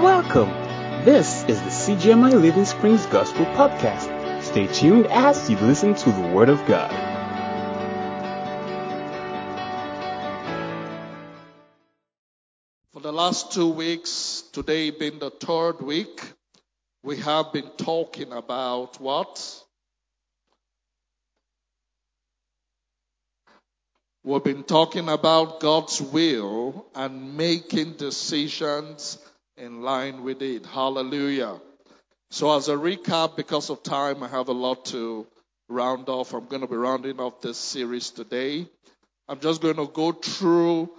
[0.00, 0.50] Welcome.
[1.06, 4.42] This is the CGMI Living Springs Gospel Podcast.
[4.42, 6.90] Stay tuned as you listen to the Word of God.
[12.92, 16.20] For the last two weeks, today being the third week,
[17.02, 19.64] we have been talking about what?
[24.22, 29.16] We've been talking about God's will and making decisions
[29.56, 30.66] in line with it.
[30.66, 31.60] Hallelujah.
[32.30, 35.26] So, as a recap, because of time, I have a lot to
[35.68, 36.34] round off.
[36.34, 38.66] I'm going to be rounding off this series today.
[39.28, 40.90] I'm just going to go through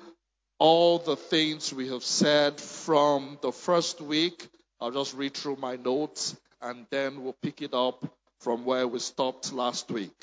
[0.60, 4.48] all the things we have said from the first week.
[4.82, 8.04] I'll just read through my notes and then we'll pick it up
[8.42, 10.16] from where we stopped last week.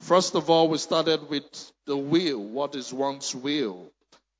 [0.00, 1.44] First of all, we started with
[1.86, 2.42] the will.
[2.42, 3.90] What is one's will?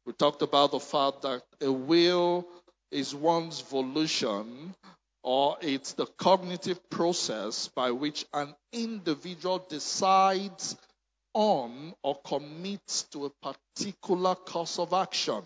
[0.06, 2.46] We talked about the fact that a will
[2.90, 4.74] is one's volition
[5.22, 10.76] or it's the cognitive process by which an individual decides
[11.34, 15.42] on or commits to a particular course of action.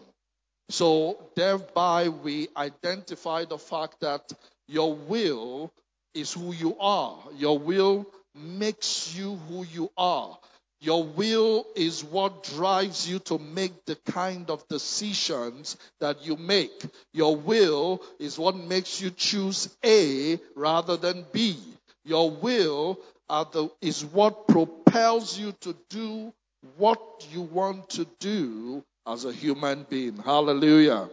[0.71, 4.33] So thereby we identify the fact that
[4.67, 5.73] your will
[6.15, 7.19] is who you are.
[7.37, 10.39] Your will makes you who you are.
[10.85, 16.85] Your will is what drives you to make the kind of decisions that you make.
[17.15, 21.57] Your will is what makes you choose A rather than B.
[22.05, 26.35] Your will the, is what propels you to do
[26.77, 27.01] what
[27.33, 30.19] you want to do as a human being.
[30.19, 31.09] Hallelujah.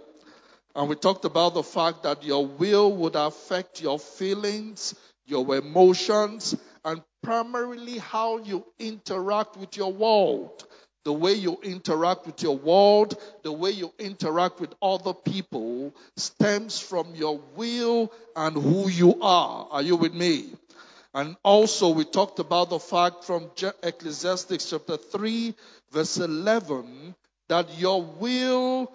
[0.75, 6.57] And we talked about the fact that your will would affect your feelings, your emotions,
[6.83, 10.65] and primarily how you interact with your world.
[11.03, 16.79] The way you interact with your world, the way you interact with other people stems
[16.79, 19.67] from your will and who you are.
[19.71, 20.53] Are you with me?
[21.13, 23.49] And also we talked about the fact from
[23.83, 25.55] Ecclesiastes chapter 3
[25.91, 27.15] verse 11
[27.49, 28.93] that your will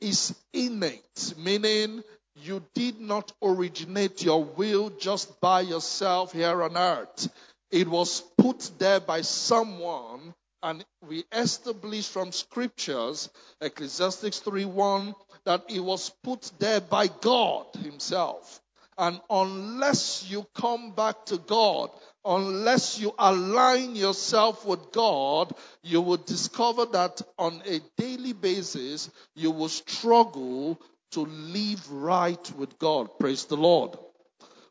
[0.00, 2.02] is innate, meaning
[2.42, 7.28] you did not originate your will just by yourself here on earth.
[7.70, 13.28] It was put there by someone and we establish from scriptures,
[13.60, 18.60] Ecclesiastes 3:1, that it was put there by God Himself.
[18.96, 21.90] And unless you come back to God,
[22.24, 29.52] unless you align yourself with God, you will discover that on a daily basis, you
[29.52, 30.80] will struggle
[31.12, 33.18] to live right with God.
[33.18, 33.96] Praise the Lord.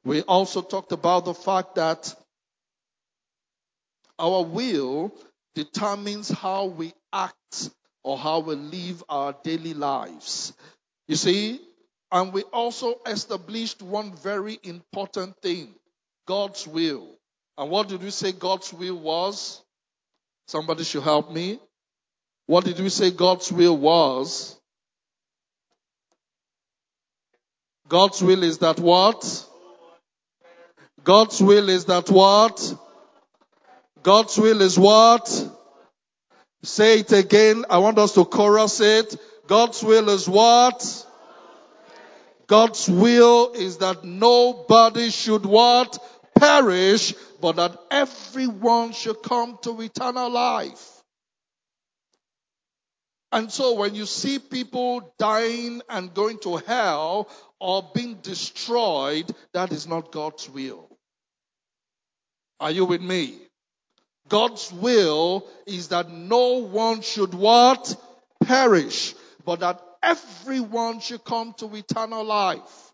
[0.03, 2.13] We also talked about the fact that
[4.19, 5.13] our will
[5.55, 7.69] determines how we act
[8.03, 10.53] or how we live our daily lives.
[11.07, 11.59] You see,
[12.11, 15.73] and we also established one very important thing
[16.25, 17.07] God's will.
[17.57, 19.61] And what did we say God's will was?
[20.47, 21.59] Somebody should help me.
[22.45, 24.56] What did we say God's will was?
[27.87, 29.45] God's will is that what?
[31.03, 32.75] God's will is that what?
[34.03, 35.27] God's will is what?
[36.63, 37.65] Say it again.
[37.69, 39.15] I want us to chorus it.
[39.47, 41.05] God's will is what?
[42.47, 45.97] God's will is that nobody should what?
[46.37, 50.97] Perish, but that everyone should come to eternal life.
[53.31, 57.29] And so when you see people dying and going to hell
[57.59, 60.87] or being destroyed, that is not God's will.
[62.59, 63.37] Are you with me?
[64.29, 67.95] God's will is that no one should what?
[68.43, 72.93] Perish, but that everyone should come to eternal life.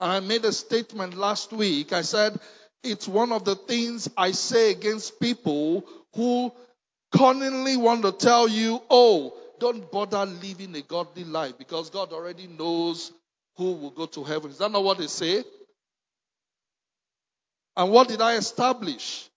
[0.00, 1.92] And I made a statement last week.
[1.92, 2.38] I said,
[2.82, 6.52] it's one of the things I say against people who
[7.12, 12.48] cunningly want to tell you, oh, don't bother living a godly life because God already
[12.48, 13.12] knows
[13.56, 14.50] who will go to heaven.
[14.50, 15.44] Is that not what they say?
[17.76, 19.28] And what did I establish?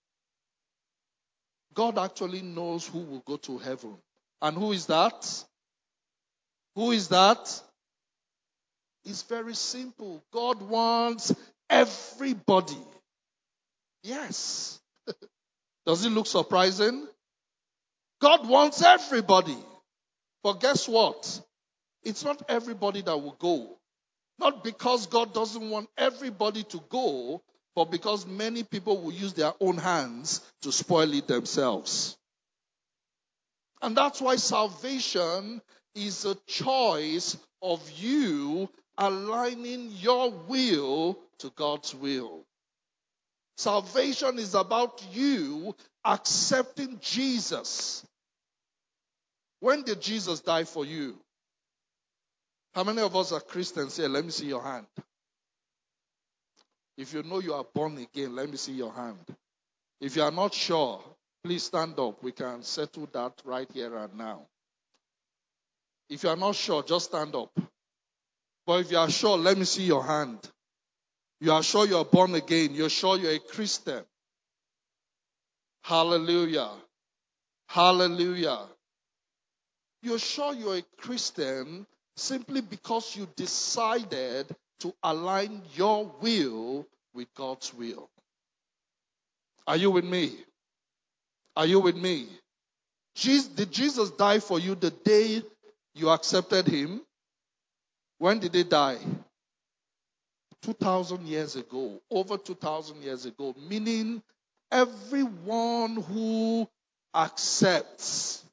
[1.74, 3.96] God actually knows who will go to heaven.
[4.40, 5.44] And who is that?
[6.74, 7.62] Who is that?
[9.04, 10.22] It's very simple.
[10.32, 11.34] God wants
[11.70, 12.78] everybody.
[14.02, 14.80] Yes.
[15.86, 17.06] Does it look surprising?
[18.20, 19.56] God wants everybody.
[20.42, 21.40] But guess what?
[22.02, 23.75] It's not everybody that will go.
[24.38, 27.42] Not because God doesn't want everybody to go,
[27.74, 32.16] but because many people will use their own hands to spoil it themselves.
[33.82, 35.60] And that's why salvation
[35.94, 38.68] is a choice of you
[38.98, 42.44] aligning your will to God's will.
[43.56, 45.74] Salvation is about you
[46.04, 48.06] accepting Jesus.
[49.60, 51.18] When did Jesus die for you?
[52.76, 54.06] How many of us are Christians here?
[54.06, 54.84] Let me see your hand.
[56.98, 59.34] If you know you are born again, let me see your hand.
[59.98, 61.02] If you are not sure,
[61.42, 62.22] please stand up.
[62.22, 64.42] We can settle that right here and now.
[66.10, 67.50] If you are not sure, just stand up.
[68.66, 70.38] But if you are sure, let me see your hand.
[71.40, 72.74] You are sure you are born again.
[72.74, 74.04] You're sure you're a Christian.
[75.82, 76.72] Hallelujah.
[77.68, 78.66] Hallelujah.
[80.02, 81.86] You're sure you're a Christian
[82.16, 84.46] simply because you decided
[84.80, 88.08] to align your will with God's will.
[89.66, 90.32] Are you with me?
[91.56, 92.28] Are you with me?
[93.14, 95.42] Jesus, did Jesus die for you the day
[95.94, 97.00] you accepted him?
[98.18, 98.98] When did he die?
[100.62, 104.22] 2,000 years ago, over 2,000 years ago, meaning
[104.70, 106.68] everyone who
[107.14, 108.44] accepts,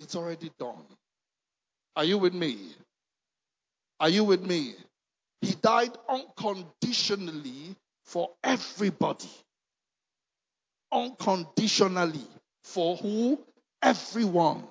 [0.00, 0.84] it's already done.
[1.96, 2.58] Are you with me?
[3.98, 4.74] Are you with me?
[5.40, 9.30] He died unconditionally for everybody.
[10.92, 12.26] Unconditionally.
[12.64, 13.40] For who?
[13.82, 14.64] Everyone.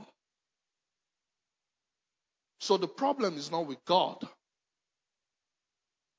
[2.60, 4.18] So the problem is not with God.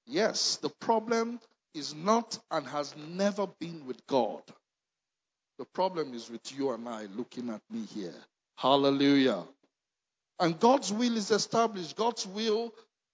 [0.07, 1.41] Yes, the problem
[1.75, 4.43] is not and has never been with God.
[5.59, 8.15] The problem is with you and I looking at me here.
[8.57, 9.43] Hallelujah.
[10.39, 11.97] And God's will is established.
[11.97, 12.73] God's will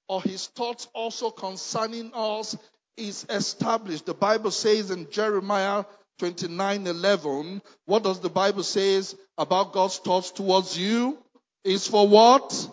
[0.09, 2.57] or his thoughts also concerning us
[2.97, 4.07] is established.
[4.07, 5.85] The Bible says in Jeremiah
[6.19, 11.19] 29 11, what does the Bible says about God's thoughts towards you?
[11.65, 12.69] Is for what?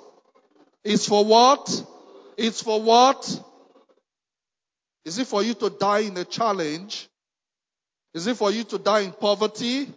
[0.83, 1.85] Is for what?
[2.37, 3.43] It's for what?
[5.05, 7.07] Is it for you to die in a challenge?
[8.13, 9.87] Is it for you to die in poverty?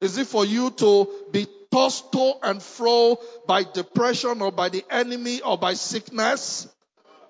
[0.00, 4.84] Is it for you to be tossed to and fro by depression or by the
[4.90, 6.68] enemy or by sickness.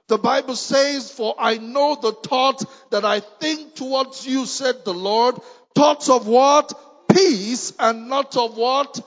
[0.08, 4.92] The Bible says, For I know the thoughts that I think towards you, said the
[4.92, 5.36] Lord.
[5.74, 6.72] Thoughts of what?
[7.10, 9.00] Peace and not of what?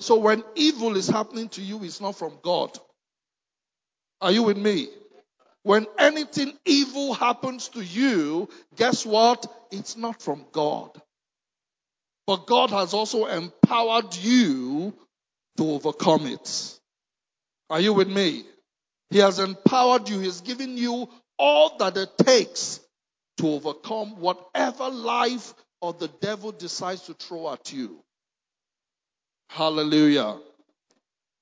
[0.00, 2.76] So when evil is happening to you, it's not from God.
[4.20, 4.88] Are you with me?
[5.62, 9.46] When anything evil happens to you, guess what?
[9.70, 11.00] It's not from God.
[12.26, 14.94] But God has also empowered you
[15.58, 16.78] to overcome it.
[17.68, 18.44] Are you with me?
[19.10, 20.20] He has empowered you.
[20.20, 22.80] He's given you all that it takes
[23.38, 28.02] to overcome whatever life or the devil decides to throw at you.
[29.50, 30.38] Hallelujah.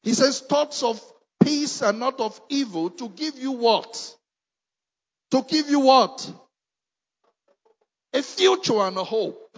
[0.03, 1.01] He says thoughts of
[1.45, 4.17] peace and not of evil to give you what?
[5.31, 6.31] To give you what?
[8.13, 9.57] A future and a hope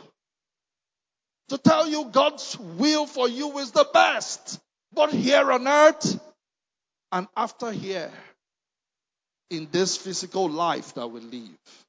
[1.49, 4.61] to tell you God's will for you is the best,
[4.93, 6.21] but here on earth
[7.13, 8.11] and after here
[9.51, 11.85] in this physical life that we live.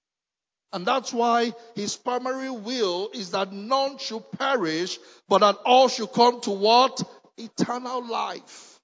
[0.74, 5.00] And that's why his primary will is that none should perish,
[5.30, 7.02] but that all should come to what?
[7.38, 8.80] Eternal life.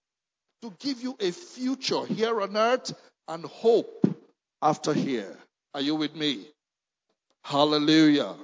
[0.61, 2.93] To give you a future here on earth
[3.27, 4.07] and hope
[4.61, 5.35] after here.
[5.73, 6.45] Are you with me?
[7.43, 8.35] Hallelujah.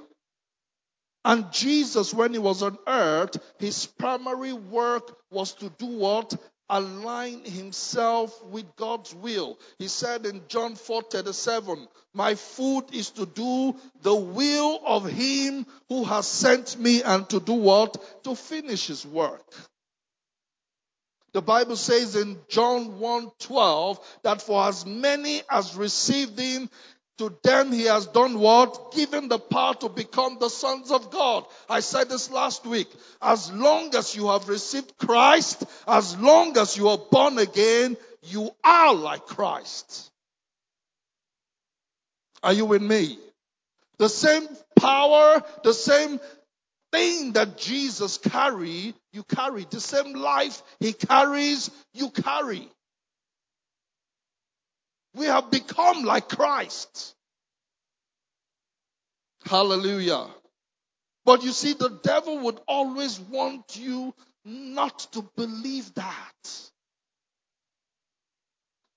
[1.24, 6.34] And Jesus, when he was on earth, his primary work was to do what?
[6.70, 9.58] Align himself with God's will.
[9.78, 15.66] He said in John 4 37, My food is to do the will of him
[15.88, 18.24] who has sent me and to do what?
[18.24, 19.44] To finish his work.
[21.32, 26.70] The Bible says in John 1 12 that for as many as received him,
[27.18, 28.92] to them he has done what?
[28.94, 31.44] Given the power to become the sons of God.
[31.68, 32.88] I said this last week.
[33.20, 38.50] As long as you have received Christ, as long as you are born again, you
[38.64, 40.10] are like Christ.
[42.42, 43.18] Are you with me?
[43.98, 44.46] The same
[44.78, 46.20] power, the same
[46.92, 49.66] thing that Jesus carried, you carry.
[49.68, 52.68] The same life he carries, you carry.
[55.18, 57.14] We have become like Christ.
[59.44, 60.26] Hallelujah.
[61.24, 66.60] But you see, the devil would always want you not to believe that.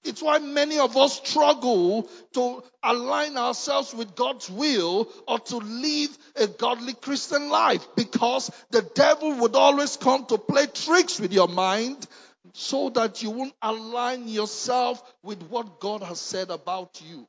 [0.03, 6.17] It's why many of us struggle to align ourselves with God's will or to live
[6.35, 11.47] a godly Christian life because the devil would always come to play tricks with your
[11.47, 12.07] mind
[12.53, 17.27] so that you won't align yourself with what God has said about you.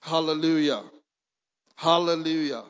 [0.00, 0.82] Hallelujah.
[1.76, 2.64] Hallelujah.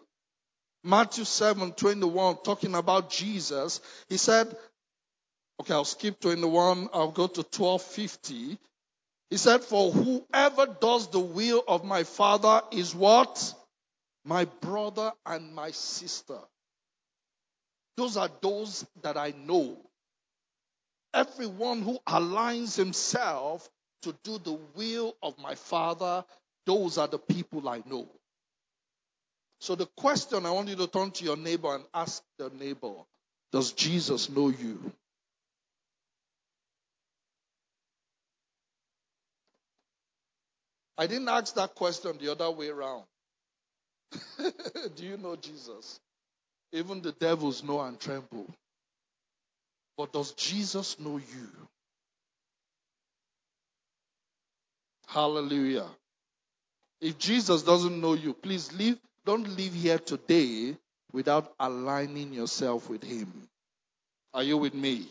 [0.82, 4.54] Matthew 7 21, talking about Jesus, he said,
[5.60, 8.58] Okay, I'll skip 21, I'll go to 1250.
[9.30, 13.54] He said, For whoever does the will of my Father is what?
[14.24, 16.38] My brother and my sister.
[17.96, 19.78] Those are those that I know.
[21.12, 23.68] Everyone who aligns himself
[24.02, 26.24] to do the will of my Father,
[26.66, 28.08] those are the people I know.
[29.60, 32.94] So the question I want you to turn to your neighbor and ask the neighbor,
[33.52, 34.92] does Jesus know you?
[40.96, 43.04] I didn't ask that question the other way around.
[44.38, 45.98] Do you know Jesus?
[46.74, 48.46] Even the devils know and tremble.
[49.96, 51.48] But does Jesus know you?
[55.06, 55.86] Hallelujah.
[57.00, 60.76] If Jesus doesn't know you, please leave, don't leave here today
[61.12, 63.32] without aligning yourself with him.
[64.32, 65.06] Are you with me?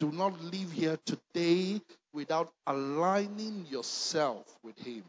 [0.00, 1.80] Do not leave here today
[2.12, 5.04] without aligning yourself with him.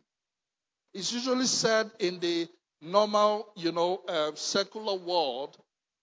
[0.94, 2.48] It's usually said in the
[2.84, 5.58] normal, you know, uh, secular world,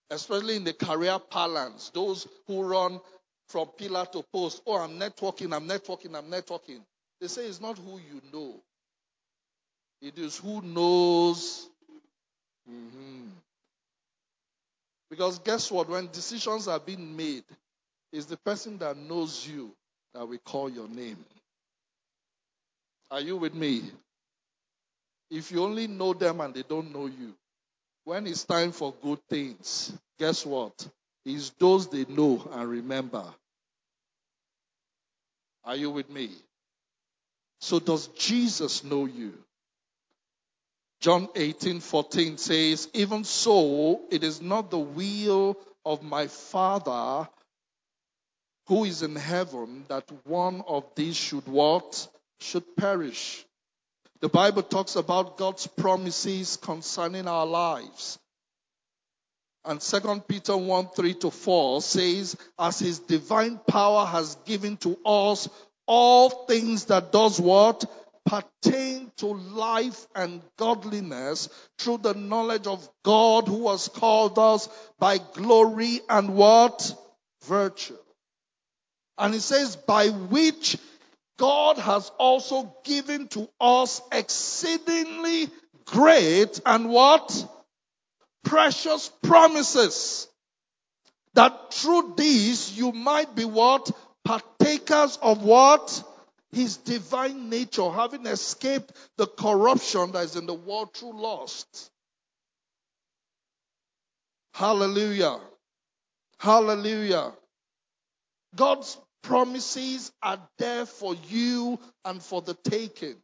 [0.09, 2.99] especially in the career parlance, those who run
[3.47, 6.81] from pillar to post, oh, I'm networking, I'm networking, I'm networking.
[7.19, 8.55] They say it's not who you know,
[10.01, 11.69] it is who knows.
[12.69, 13.27] Mm-hmm.
[15.09, 15.89] Because guess what?
[15.89, 17.43] When decisions are being made,
[18.13, 19.71] it's the person that knows you
[20.13, 21.17] that we call your name.
[23.11, 23.83] Are you with me?
[25.31, 27.33] If you only know them and they don't know you,
[28.03, 30.87] when it's time for good things, guess what?
[31.25, 33.23] It's those they know and remember.
[35.63, 36.31] Are you with me?
[37.61, 39.33] So does Jesus know you?
[40.99, 47.29] John 18:14 says, Even so, it is not the will of my Father
[48.67, 52.07] who is in heaven that one of these should what?
[52.39, 53.45] Should perish.
[54.21, 58.19] The Bible talks about God's promises concerning our lives.
[59.65, 64.97] And 2 Peter 1 3 to 4 says, As his divine power has given to
[65.05, 65.49] us
[65.87, 67.83] all things that does what?
[68.23, 71.49] Pertain to life and godliness
[71.79, 76.93] through the knowledge of God who has called us by glory and what?
[77.45, 77.97] Virtue.
[79.17, 80.77] And it says, by which
[81.41, 85.49] God has also given to us exceedingly
[85.85, 87.47] great and what?
[88.43, 90.27] Precious promises.
[91.33, 93.89] That through these you might be what?
[94.23, 96.03] Partakers of what?
[96.51, 101.89] His divine nature, having escaped the corruption that is in the world through lust.
[104.53, 105.39] Hallelujah.
[106.37, 107.31] Hallelujah.
[108.55, 113.15] God's promises are there for you and for the taking.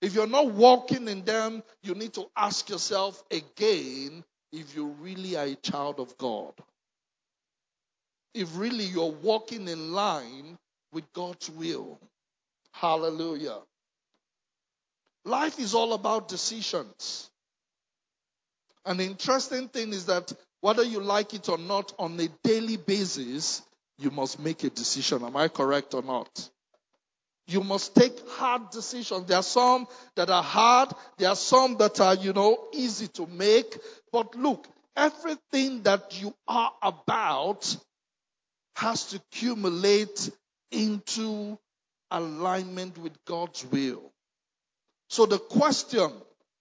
[0.00, 5.36] If you're not walking in them, you need to ask yourself again if you really
[5.36, 6.52] are a child of God.
[8.34, 10.56] If really you're walking in line
[10.92, 11.98] with God's will.
[12.72, 13.58] Hallelujah.
[15.24, 17.28] Life is all about decisions.
[18.86, 23.62] An interesting thing is that whether you like it or not, on a daily basis,
[23.98, 25.24] you must make a decision.
[25.24, 26.50] Am I correct or not?
[27.46, 29.26] You must take hard decisions.
[29.26, 29.86] There are some
[30.16, 30.90] that are hard.
[31.16, 33.78] There are some that are, you know, easy to make.
[34.12, 37.76] But look, everything that you are about
[38.76, 40.30] has to accumulate
[40.70, 41.58] into
[42.10, 44.12] alignment with God's will.
[45.08, 46.12] So the question,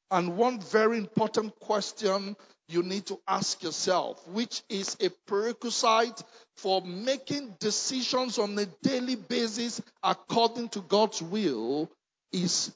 [0.10, 2.36] and one very important question
[2.70, 6.22] you need to ask yourself, which is a prerequisite
[6.58, 11.90] for making decisions on a daily basis according to God's will,
[12.32, 12.76] is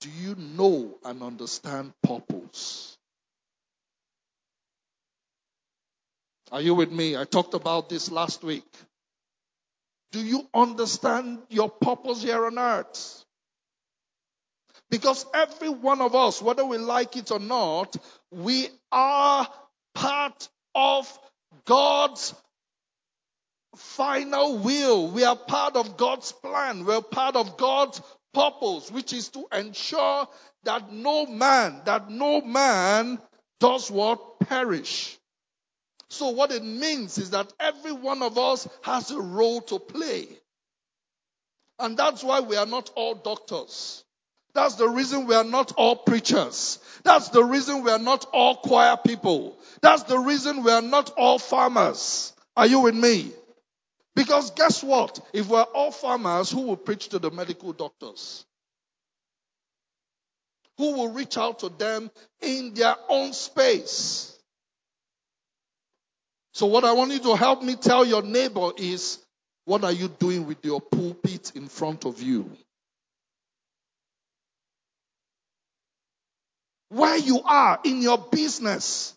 [0.00, 2.96] do you know and understand purpose?
[6.50, 7.16] Are you with me?
[7.16, 8.66] I talked about this last week.
[10.12, 13.24] Do you understand your purpose here on earth?
[14.92, 17.96] Because every one of us, whether we like it or not,
[18.30, 19.48] we are
[19.94, 21.18] part of
[21.64, 22.34] God's
[23.74, 25.08] final will.
[25.08, 26.84] We are part of God's plan.
[26.84, 28.02] We're part of God's
[28.34, 30.28] purpose, which is to ensure
[30.64, 33.18] that no man, that no man
[33.60, 34.40] does what?
[34.40, 35.16] Perish.
[36.10, 40.28] So what it means is that every one of us has a role to play.
[41.78, 44.04] And that's why we are not all doctors.
[44.54, 46.78] That's the reason we are not all preachers.
[47.04, 49.58] That's the reason we are not all choir people.
[49.80, 52.32] That's the reason we are not all farmers.
[52.56, 53.32] Are you with me?
[54.14, 55.18] Because guess what?
[55.32, 58.44] If we're all farmers, who will preach to the medical doctors?
[60.76, 62.10] Who will reach out to them
[62.42, 64.38] in their own space?
[66.52, 69.18] So what I want you to help me tell your neighbor is,
[69.64, 72.50] what are you doing with your pulpit in front of you?
[76.92, 79.14] Where you are in your business,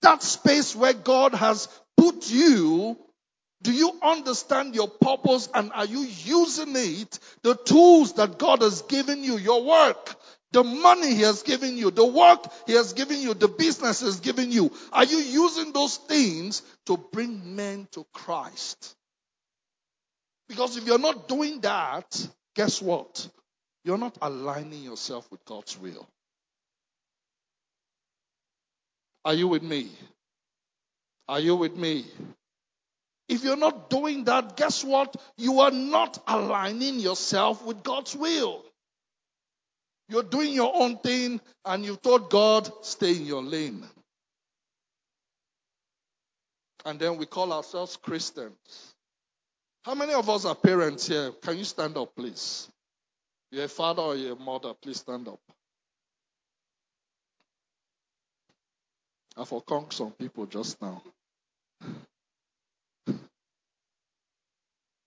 [0.00, 2.96] that space where God has put you,
[3.60, 8.80] do you understand your purpose and are you using it, the tools that God has
[8.80, 10.16] given you, your work,
[10.52, 14.06] the money He has given you, the work He has given you, the business He
[14.06, 18.96] has given you, are you using those things to bring men to Christ?
[20.48, 23.28] Because if you're not doing that, guess what?
[23.84, 26.08] You're not aligning yourself with God's will.
[29.28, 29.90] Are you with me?
[31.28, 32.06] Are you with me?
[33.28, 35.14] If you're not doing that, guess what?
[35.36, 38.64] You are not aligning yourself with God's will.
[40.08, 43.84] You're doing your own thing and you told God, stay in your lane.
[46.86, 48.94] And then we call ourselves Christians.
[49.84, 51.32] How many of us are parents here?
[51.42, 52.66] Can you stand up, please?
[53.50, 55.40] You're a father or you're a mother, please stand up.
[59.38, 61.00] I've conquered some people just now.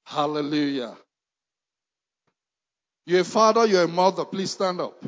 [0.06, 0.96] Hallelujah.
[3.06, 5.04] You're a father, you're a mother, please stand up.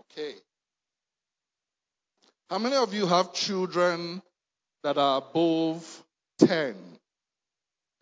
[0.00, 0.34] Okay.
[2.50, 4.20] How many of you have children
[4.82, 6.04] that are above
[6.40, 6.74] 10?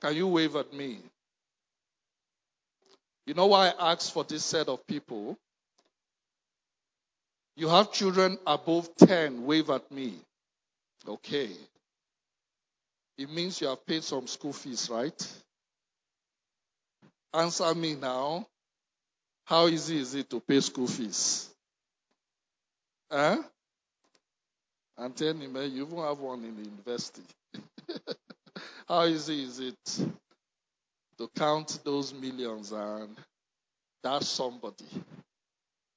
[0.00, 0.98] Can you wave at me?
[3.26, 5.36] You know why I asked for this set of people?
[7.58, 10.14] You have children above 10, wave at me.
[11.08, 11.50] Okay.
[13.18, 15.42] It means you have paid some school fees, right?
[17.34, 18.46] Answer me now.
[19.44, 21.48] How easy is it to pay school fees?
[23.10, 23.42] Huh?
[24.96, 27.22] And tell me, man, you even have one in the university.
[28.88, 30.08] How easy is it
[31.18, 33.16] to count those millions and
[34.00, 34.86] that's somebody?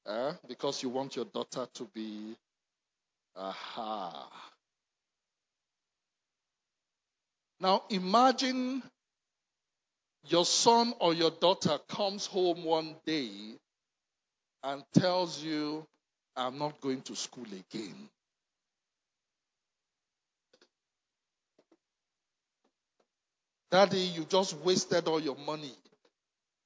[0.08, 0.34] Eh?
[0.48, 2.36] Because you want your daughter to be,
[3.36, 4.30] aha.
[7.60, 8.82] Now imagine
[10.28, 13.30] your son or your daughter comes home one day
[14.64, 15.86] and tells you,
[16.36, 17.96] I'm not going to school again.
[23.70, 25.72] Daddy, you just wasted all your money.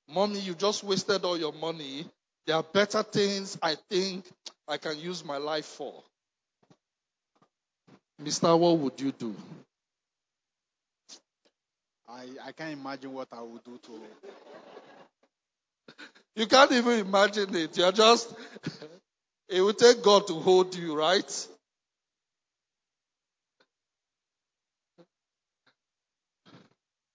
[0.10, 2.06] Mommy, you just wasted all your money
[2.48, 4.26] there are better things I think
[4.68, 6.04] I can use my life for.
[8.20, 9.36] Mister, what would you do?
[12.08, 13.92] I, I can't imagine what I would do to
[16.36, 17.78] You can't even imagine it.
[17.78, 18.34] You're just,
[19.50, 21.48] it will take God to hold you, right?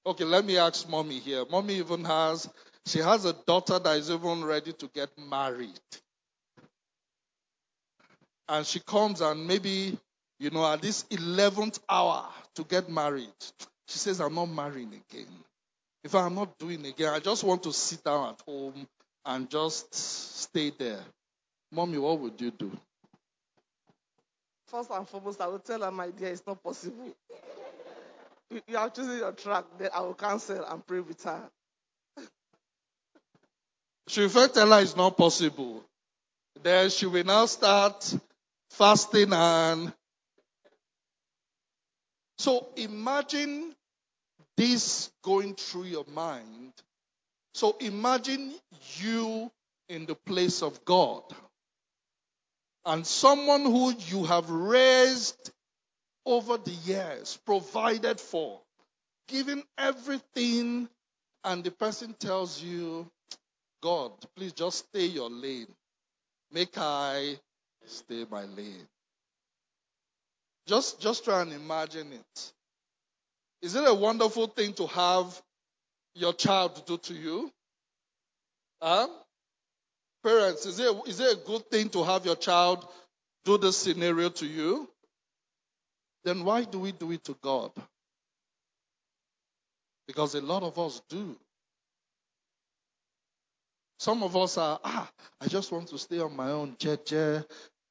[0.07, 1.45] Okay, let me ask mommy here.
[1.51, 2.49] Mommy even has
[2.87, 5.81] she has a daughter that is even ready to get married.
[8.49, 9.97] And she comes and maybe,
[10.39, 13.29] you know, at this 11th hour to get married,
[13.87, 15.29] she says, I'm not marrying again.
[16.03, 18.87] If I'm not doing again, I just want to sit down at home
[19.25, 21.01] and just stay there.
[21.71, 22.73] Mommy, what would you do?
[24.67, 27.15] First and foremost, I will tell her, my dear, it's not possible.
[28.51, 31.49] You are choosing your track, then I will cancel and pray with her.
[34.11, 35.85] She will tell her it's not possible.
[36.61, 38.13] Then she will now start
[38.71, 39.93] fasting and
[42.37, 43.73] so imagine
[44.57, 46.73] this going through your mind.
[47.55, 48.53] So imagine
[48.97, 49.49] you
[49.89, 51.23] in the place of God
[52.85, 55.53] and someone who you have raised
[56.27, 58.61] over the years, provided for,
[59.29, 60.89] given everything,
[61.45, 63.09] and the person tells you,
[63.83, 65.67] God, please just stay your lane.
[66.53, 67.37] Make I
[67.87, 68.87] stay my lane.
[70.67, 72.53] Just, just try and imagine it.
[73.63, 75.41] Is it a wonderful thing to have
[76.15, 77.51] your child do to you?
[78.81, 79.09] Huh?
[80.23, 82.87] Parents, is it, is it a good thing to have your child
[83.45, 84.89] do this scenario to you?
[86.25, 87.71] then why do we do it to God?
[90.07, 91.37] Because a lot of us do.
[94.01, 95.11] Some of us are, ah,
[95.43, 97.45] I just want to stay on my own, jeje.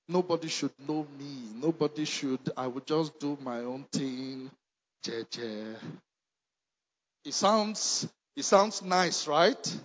[0.08, 1.52] Nobody should know me.
[1.62, 4.50] Nobody should, I would just do my own thing,
[5.06, 5.76] jeje.
[7.24, 9.78] It sounds, it sounds nice, right?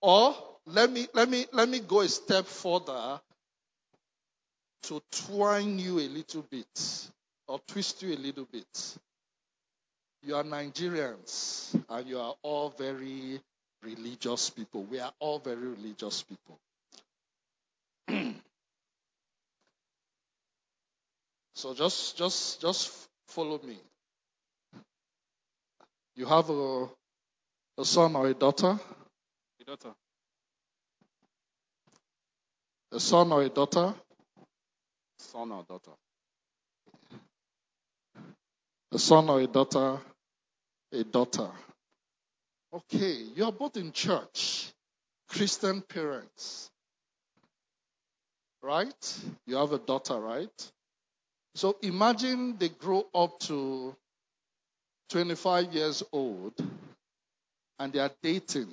[0.00, 3.20] Or let me, let me, let me go a step further
[4.84, 7.10] to twine you a little bit
[7.48, 8.96] or twist you a little bit.
[10.22, 13.40] You are Nigerians and you are all very
[13.82, 14.84] religious people.
[14.84, 16.58] We are all very religious people.
[21.54, 23.78] so just just just follow me.
[26.16, 26.88] You have a
[27.78, 28.78] a son or a daughter?
[29.60, 29.94] A daughter.
[32.92, 33.94] A son or a daughter?
[35.18, 35.92] Son or daughter.
[38.92, 39.98] A son or a daughter?
[40.92, 41.50] A daughter.
[42.74, 44.72] Okay, you are both in church,
[45.28, 46.70] Christian parents,
[48.62, 49.18] right?
[49.46, 50.72] You have a daughter, right?
[51.54, 53.94] So imagine they grow up to
[55.10, 56.54] 25 years old
[57.78, 58.70] and they are dating.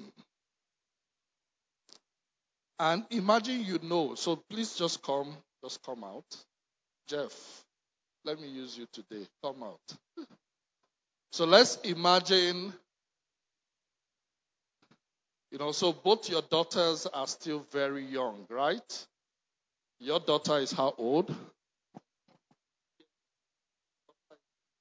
[2.79, 6.25] And imagine you know, so please just come, just come out.
[7.07, 7.33] Jeff,
[8.25, 9.25] let me use you today.
[9.43, 9.81] Come out.
[11.31, 12.73] So let's imagine,
[15.59, 19.07] you know, so both your daughters are still very young, right?
[19.99, 21.35] Your daughter is how old?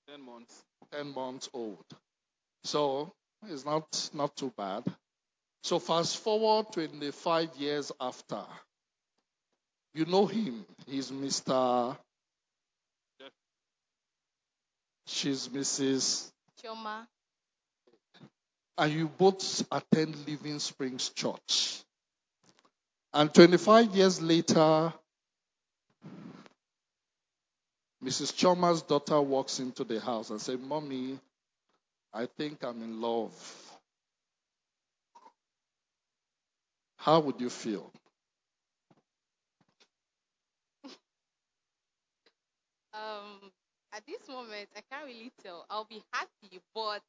[0.09, 0.63] 10 months.
[0.93, 1.85] 10 months old.
[2.63, 3.13] So
[3.49, 4.85] it's not, not too bad.
[5.65, 8.43] So fast forward 25 years after.
[9.95, 10.65] You know him.
[10.87, 11.97] He's Mr.
[13.21, 13.33] Jeff.
[15.07, 16.31] She's Mrs.
[16.63, 17.09] Choma.
[18.79, 21.83] And you both attend Living Springs Church.
[23.13, 24.93] And 25 years later,
[28.05, 28.33] Mrs.
[28.33, 31.19] Choma's daughter walks into the house and says, Mommy,
[32.15, 33.33] I think I'm in love.
[36.97, 37.91] How would you feel?
[42.95, 43.51] Um,
[43.93, 45.67] at this moment, I can't really tell.
[45.71, 47.03] I'll be happy, but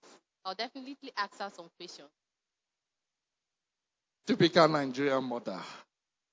[0.45, 2.09] I'll definitely ask her some questions.
[4.25, 5.59] Typical Nigerian mother.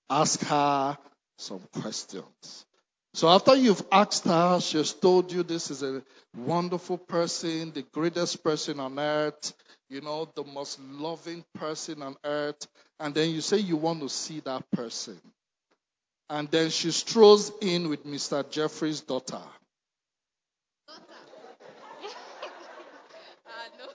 [0.09, 0.99] Ask her
[1.39, 2.67] some questions.
[3.15, 6.03] So after you've asked her, she has told you this is a
[6.37, 9.55] wonderful person, the greatest person on earth,
[9.89, 12.67] you know, the most loving person on earth.
[13.01, 15.19] And then you say you want to see that person.
[16.29, 18.49] And then she strolls in with Mr.
[18.51, 19.41] Jeffrey's daughter.
[23.47, 23.87] Ah, no.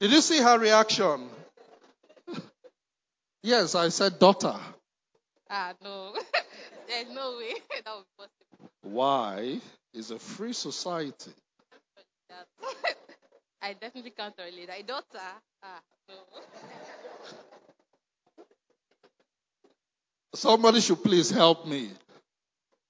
[0.00, 1.28] Did you see her reaction?
[3.42, 4.54] yes, I said daughter.
[5.50, 6.14] ah, no.
[6.88, 8.70] There's no way that would be possible.
[8.82, 9.60] Why?
[9.92, 11.32] It's a free society.
[13.60, 14.68] I definitely can't relate.
[14.68, 15.18] My daughter,
[15.64, 16.14] ah, no.
[20.34, 21.90] Somebody should please help me.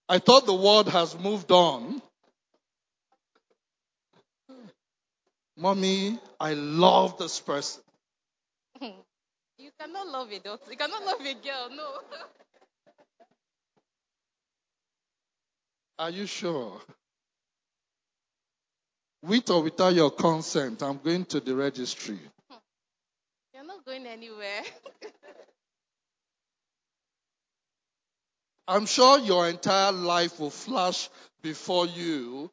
[0.08, 2.02] I thought the world has moved on.
[5.58, 7.82] Mommy, I love this person.
[9.60, 10.70] You cannot love a daughter.
[10.70, 11.94] You cannot love a girl, no.
[15.98, 16.80] Are you sure?
[19.24, 22.20] With or without your consent, I'm going to the registry.
[23.52, 24.62] You're not going anywhere.
[28.68, 31.10] I'm sure your entire life will flash
[31.42, 32.48] before you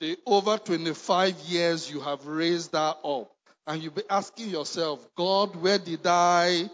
[0.00, 3.30] the over 25 years you have raised her up.
[3.66, 6.70] And you'll be asking yourself, God, where did I?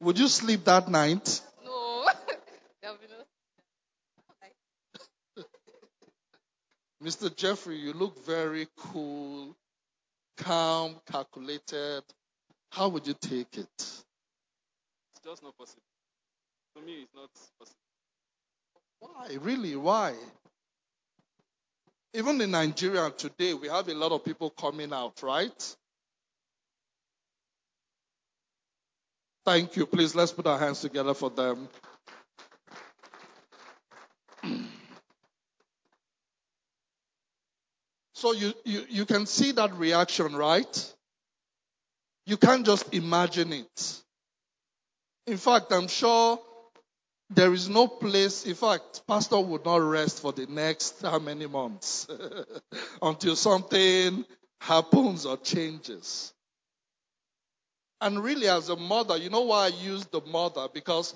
[0.00, 1.40] Would you sleep that night?
[1.64, 2.06] no.
[2.82, 3.06] There'll be
[5.36, 5.44] no.
[7.04, 7.34] Mr.
[7.34, 9.56] Jeffrey, you look very cool,
[10.36, 12.02] calm, calculated.
[12.70, 13.68] How would you take it?
[13.78, 14.00] It's
[15.24, 15.82] just not possible.
[16.74, 17.76] For me, it's not possible.
[19.00, 19.36] Why?
[19.40, 19.74] Really?
[19.76, 20.14] Why?
[22.12, 25.76] Even in Nigeria today, we have a lot of people coming out, right?
[29.44, 29.86] Thank you.
[29.86, 31.68] Please, let's put our hands together for them.
[38.12, 40.94] So you, you, you can see that reaction, right?
[42.26, 44.02] You can't just imagine it.
[45.26, 46.38] In fact, I'm sure
[47.32, 51.46] There is no place, in fact, pastor would not rest for the next how many
[51.46, 52.08] months
[53.02, 54.24] until something
[54.60, 56.32] happens or changes.
[58.00, 60.66] And really, as a mother, you know why I use the mother?
[60.72, 61.14] Because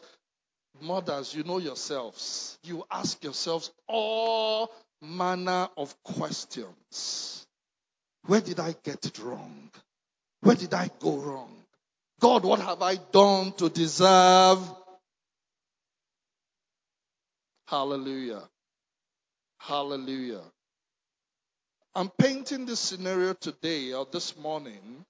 [0.81, 2.59] mothers, you know yourselves.
[2.63, 4.71] You ask yourselves all
[5.03, 7.47] manner of questions.
[8.27, 9.71] Where did I get it wrong?
[10.41, 11.55] Where did I go wrong?
[12.21, 14.61] God, what have I done to deserve?
[17.67, 18.43] Hallelujah.
[19.59, 20.43] Hallelujah.
[21.95, 25.05] I'm painting this scenario today or this morning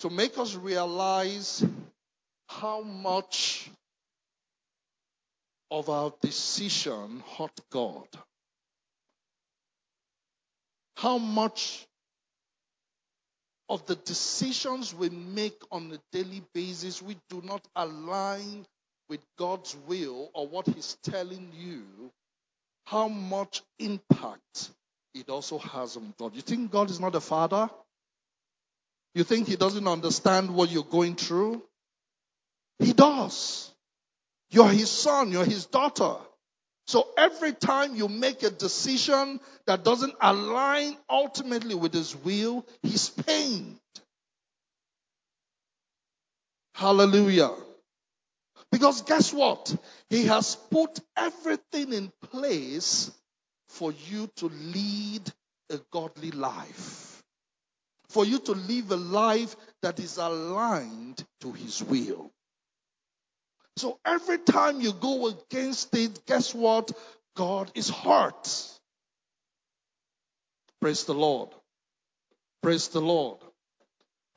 [0.00, 1.64] to make us realize
[2.48, 3.70] how much
[5.70, 8.08] of our decision hurt God.
[10.96, 11.86] How much
[13.68, 18.64] of the decisions we make on a daily basis we do not align
[19.08, 21.84] with God's will or what He's telling you,
[22.84, 24.70] how much impact
[25.14, 26.34] it also has on God.
[26.34, 27.70] You think God is not a father?
[29.14, 31.62] You think He doesn't understand what you're going through?
[32.78, 33.72] He does.
[34.50, 36.16] You're His son, you're His daughter.
[36.86, 43.08] So every time you make a decision that doesn't align ultimately with His will, He's
[43.08, 43.78] pained.
[46.74, 47.50] Hallelujah.
[48.72, 49.74] Because guess what?
[50.10, 53.10] He has put everything in place
[53.68, 55.22] for you to lead
[55.70, 57.22] a godly life.
[58.08, 62.30] For you to live a life that is aligned to His will.
[63.76, 66.90] So every time you go against it, guess what?
[67.36, 68.48] God is hurt.
[70.80, 71.50] Praise the Lord.
[72.62, 73.38] Praise the Lord.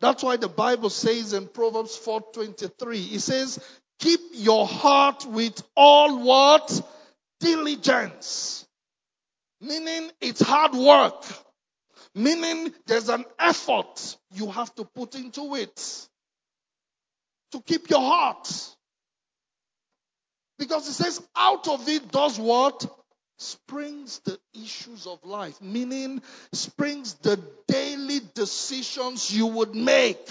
[0.01, 3.59] That's why the Bible says in Proverbs 4:23, it says,
[3.99, 6.81] "Keep your heart with all what?
[7.39, 8.67] Diligence."
[9.61, 11.25] Meaning it's hard work.
[12.15, 16.07] Meaning there's an effort you have to put into it
[17.51, 18.75] to keep your heart.
[20.57, 22.85] Because it says, out of it does what?
[23.37, 25.61] Springs the issues of life.
[25.61, 30.29] Meaning, springs the daily decisions you would make.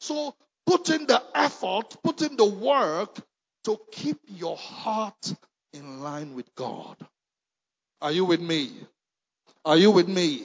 [0.00, 0.34] So,
[0.68, 3.18] put in the effort, put in the work
[3.64, 5.34] to keep your heart
[5.72, 6.94] in line with God.
[8.02, 8.72] Are you with me?
[9.64, 10.44] Are you with me?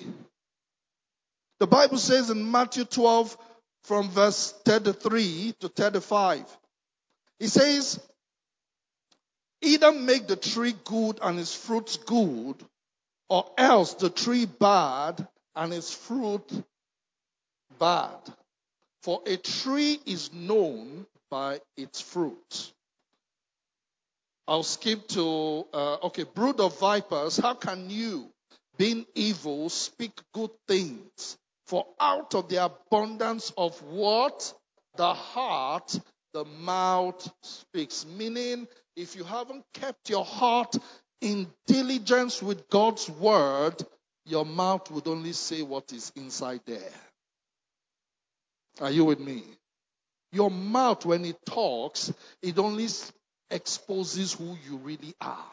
[1.59, 3.37] The Bible says in Matthew 12
[3.83, 6.45] from verse 33 to 35,
[7.41, 7.99] it says,
[9.61, 12.55] either make the tree good and its fruits good,
[13.27, 16.49] or else the tree bad and its fruit
[17.77, 18.19] bad.
[19.03, 22.73] For a tree is known by its fruit.
[24.47, 28.29] I'll skip to, uh, okay, brood of vipers, how can you,
[28.77, 31.37] being evil, speak good things?
[31.67, 34.53] For out of the abundance of what?
[34.95, 35.99] The heart,
[36.33, 38.05] the mouth speaks.
[38.05, 40.75] Meaning, if you haven't kept your heart
[41.19, 43.75] in diligence with God's word,
[44.25, 46.93] your mouth would only say what is inside there.
[48.81, 49.43] Are you with me?
[50.31, 52.87] Your mouth, when it talks, it only
[53.51, 55.51] exposes who you really are.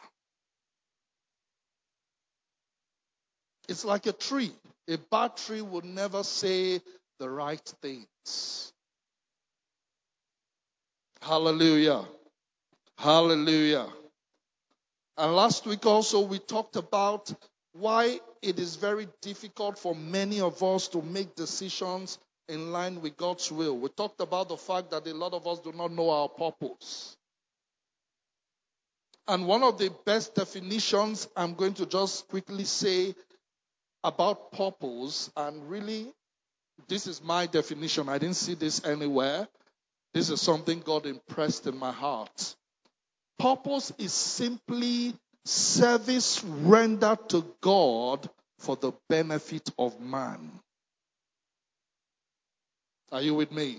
[3.69, 4.51] It's like a tree.
[4.89, 6.81] A bad tree will never say
[7.19, 8.73] the right things.
[11.21, 12.03] Hallelujah.
[12.97, 13.87] Hallelujah.
[15.17, 17.31] And last week also we talked about
[17.73, 22.17] why it is very difficult for many of us to make decisions
[22.51, 23.77] in line with God's will.
[23.77, 27.17] We talked about the fact that a lot of us do not know our purpose.
[29.27, 33.15] And one of the best definitions I'm going to just quickly say
[34.03, 36.11] about purpose, and really,
[36.87, 38.09] this is my definition.
[38.09, 39.47] I didn't see this anywhere.
[40.13, 42.55] This is something God impressed in my heart.
[43.39, 45.13] Purpose is simply
[45.45, 50.51] service rendered to God for the benefit of man.
[53.11, 53.77] Are you with me?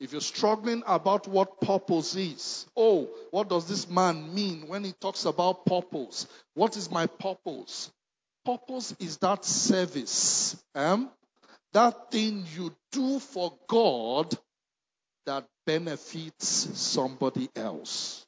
[0.00, 4.92] If you're struggling about what purpose is, oh, what does this man mean when he
[4.92, 6.26] talks about purpose?
[6.54, 7.90] What is my purpose?
[8.44, 11.10] Purpose is that service, um,
[11.72, 14.36] that thing you do for God
[15.26, 16.46] that benefits
[16.78, 18.26] somebody else.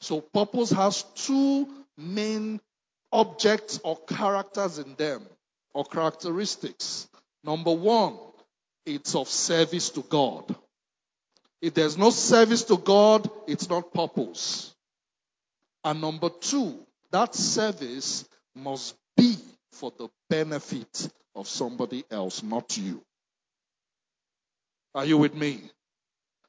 [0.00, 2.60] So purpose has two main
[3.12, 5.22] objects or characters in them,
[5.72, 7.08] or characteristics.
[7.44, 8.16] Number one,
[8.86, 10.54] it's of service to God.
[11.60, 14.74] If there's no service to God, it's not purpose.
[15.84, 19.36] And number two, that service must be
[19.72, 23.02] for the benefit of somebody else, not you.
[24.94, 25.60] Are you with me?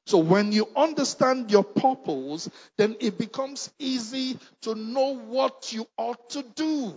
[0.06, 6.30] So when you understand your purpose, then it becomes easy to know what you ought
[6.32, 6.94] to do.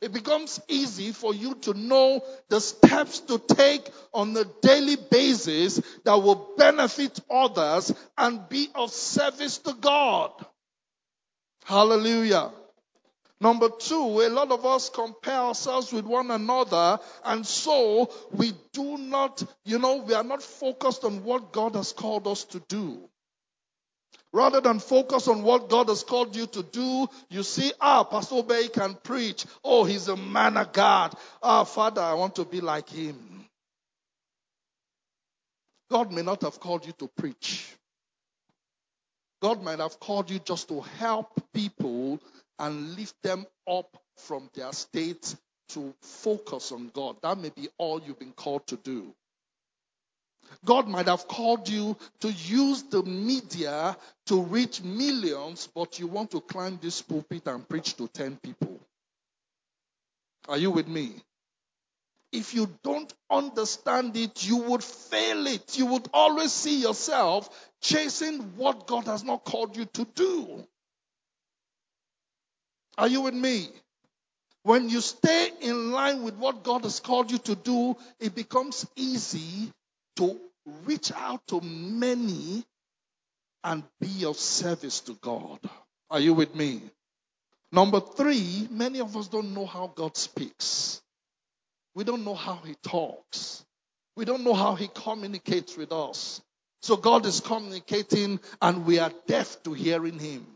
[0.00, 5.80] It becomes easy for you to know the steps to take on a daily basis
[6.04, 10.32] that will benefit others and be of service to God.
[11.64, 12.50] Hallelujah.
[13.42, 18.98] Number two, a lot of us compare ourselves with one another, and so we do
[18.98, 23.09] not, you know, we are not focused on what God has called us to do.
[24.32, 28.36] Rather than focus on what God has called you to do, you see, ah, Pastor
[28.36, 29.44] Obey can preach.
[29.64, 31.14] Oh, he's a man of God.
[31.42, 33.44] Ah, Father, I want to be like him.
[35.90, 37.66] God may not have called you to preach.
[39.42, 42.20] God might have called you just to help people
[42.58, 45.34] and lift them up from their state
[45.70, 47.16] to focus on God.
[47.22, 49.14] That may be all you've been called to do.
[50.64, 56.30] God might have called you to use the media to reach millions, but you want
[56.32, 58.78] to climb this pulpit and preach to 10 people.
[60.48, 61.14] Are you with me?
[62.32, 65.76] If you don't understand it, you would fail it.
[65.78, 67.48] You would always see yourself
[67.80, 70.64] chasing what God has not called you to do.
[72.96, 73.68] Are you with me?
[74.62, 78.86] When you stay in line with what God has called you to do, it becomes
[78.94, 79.72] easy
[80.16, 80.38] to
[80.84, 82.64] reach out to many
[83.64, 85.58] and be of service to God.
[86.10, 86.82] Are you with me?
[87.72, 91.00] Number three, many of us don't know how God speaks.
[91.94, 93.64] We don't know how He talks.
[94.16, 96.40] We don't know how He communicates with us.
[96.82, 100.46] So God is communicating and we are deaf to hearing Him.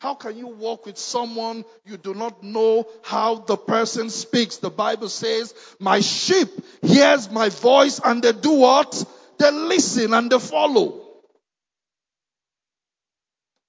[0.00, 4.58] How can you walk with someone you do not know how the person speaks?
[4.58, 6.48] The Bible says, my sheep
[6.82, 9.04] hears my voice and they do what?
[9.38, 11.04] They listen and they follow.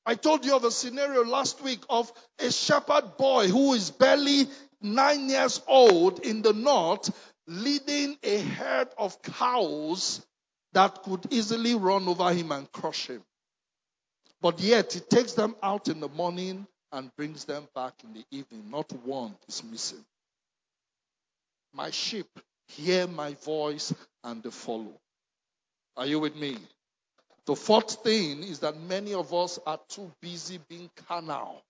[0.06, 4.48] I told you of a scenario last week of a shepherd boy who is barely
[4.82, 7.12] nine years old in the north
[7.48, 10.26] leading a herd of cows
[10.74, 13.24] that could easily run over him and crush him.
[14.42, 18.26] But yet he takes them out in the morning and brings them back in the
[18.32, 18.70] evening.
[18.70, 20.06] Not one is missing.
[21.74, 22.28] My sheep
[22.68, 24.94] hear my voice and they follow.
[25.98, 26.58] Are you with me?
[27.46, 31.62] The fourth thing is that many of us are too busy being carnal.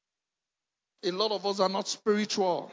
[1.03, 2.71] A lot of us are not spiritual.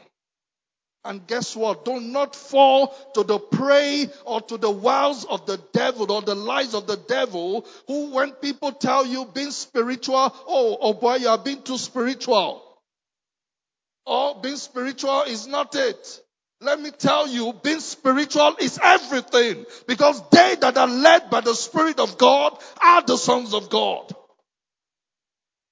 [1.07, 1.85] And guess what?
[1.85, 6.35] Do not fall to the prey or to the wiles of the devil or the
[6.35, 11.29] lies of the devil who when people tell you being spiritual, oh, oh boy, you
[11.29, 12.61] are being too spiritual.
[14.05, 16.21] Or oh, being spiritual is not it.
[16.59, 21.53] Let me tell you, being spiritual is everything because they that are led by the
[21.53, 24.13] Spirit of God are the sons of God.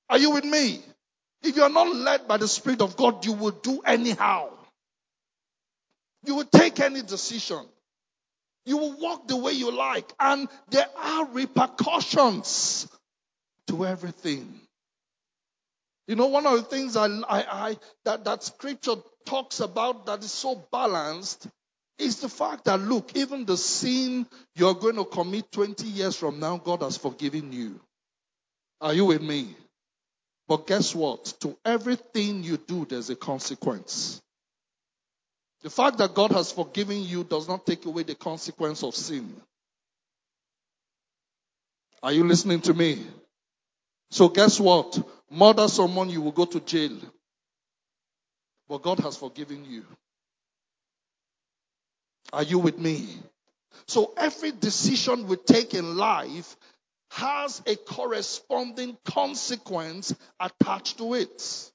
[0.10, 0.82] Are you with me?
[1.44, 4.55] If you are not led by the Spirit of God, you will do anyhow.
[6.26, 7.66] You will take any decision.
[8.66, 10.12] You will walk the way you like.
[10.20, 12.88] And there are repercussions
[13.68, 14.60] to everything.
[16.08, 20.24] You know, one of the things I, I, I, that, that scripture talks about that
[20.24, 21.48] is so balanced
[21.98, 26.40] is the fact that, look, even the sin you're going to commit 20 years from
[26.40, 27.80] now, God has forgiven you.
[28.82, 29.56] Are you with me?
[30.48, 31.26] But guess what?
[31.42, 34.22] To everything you do, there's a consequence.
[35.66, 39.36] The fact that God has forgiven you does not take away the consequence of sin.
[42.04, 43.04] Are you listening to me?
[44.12, 44.96] So guess what?
[45.32, 46.96] Murder someone, you will go to jail.
[48.70, 49.84] But God has forgiven you.
[52.32, 53.08] Are you with me?
[53.88, 56.56] So every decision we take in life
[57.10, 61.72] has a corresponding consequence attached to it.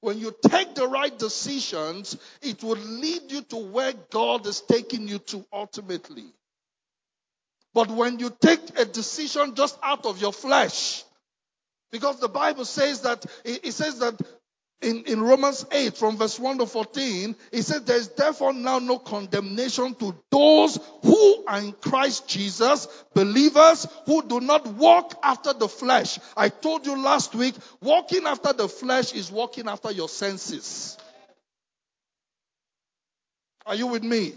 [0.00, 5.08] When you take the right decisions, it will lead you to where God is taking
[5.08, 6.24] you to ultimately.
[7.74, 11.04] But when you take a decision just out of your flesh,
[11.90, 14.20] because the Bible says that, it says that
[14.80, 18.78] in, in Romans 8 from verse 1 to 14, it says there is therefore now
[18.78, 25.52] no condemnation to those who are in Christ Jesus, believers who do not walk after
[25.52, 26.20] the flesh.
[26.36, 30.96] I told you last week, walking after the flesh is walking after your senses.
[33.66, 34.32] Are you with me?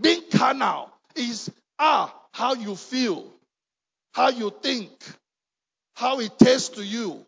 [0.00, 3.32] Being carnal is, ah, how you feel,
[4.12, 4.90] how you think,
[5.94, 7.24] how it tastes to you.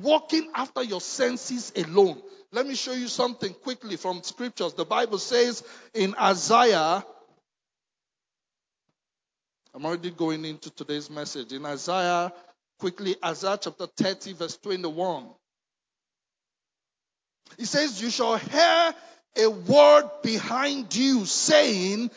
[0.00, 2.20] Walking after your senses alone.
[2.50, 4.74] Let me show you something quickly from scriptures.
[4.74, 5.62] The Bible says
[5.94, 7.04] in Isaiah,
[9.74, 11.52] I'm already going into today's message.
[11.52, 12.32] In Isaiah,
[12.78, 15.28] quickly, Isaiah chapter 30, verse 21.
[17.58, 18.94] He says, You shall hear
[19.38, 22.10] a word behind you saying,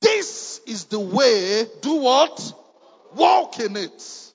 [0.00, 2.52] This is the way, do what?
[3.14, 4.29] Walk in it.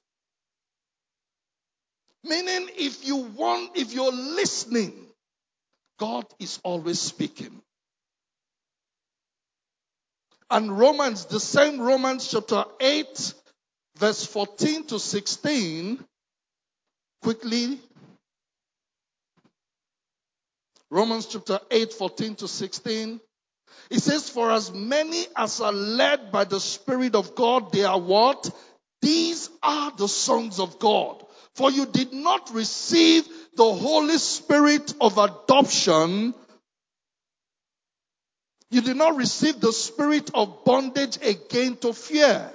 [2.25, 4.93] Meaning, if you want, if you're listening,
[5.99, 7.61] God is always speaking.
[10.49, 13.33] And Romans, the same Romans chapter 8,
[13.97, 16.03] verse 14 to 16,
[17.21, 17.79] quickly.
[20.89, 23.19] Romans chapter 8, 14 to 16.
[23.91, 27.99] It says, For as many as are led by the Spirit of God, they are
[27.99, 28.49] what?
[29.01, 31.24] These are the sons of God.
[31.55, 36.33] For you did not receive the Holy Spirit of adoption.
[38.69, 42.51] You did not receive the spirit of bondage again to fear,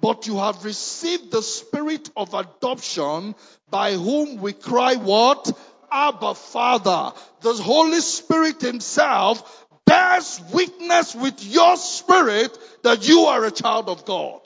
[0.00, 3.36] but you have received the spirit of adoption
[3.70, 5.52] by whom we cry what?
[5.92, 7.12] Abba Father.
[7.42, 14.04] The Holy Spirit himself bears witness with your spirit that you are a child of
[14.04, 14.40] God.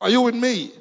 [0.00, 0.72] Are you with me?